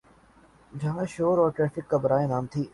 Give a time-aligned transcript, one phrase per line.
[0.71, 2.63] جہاں شور اور ٹریفک برائے نام تھی۔